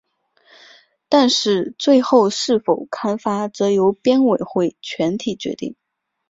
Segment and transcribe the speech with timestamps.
[1.09, 5.75] 但是最后是否刊发则由编委会全体决定。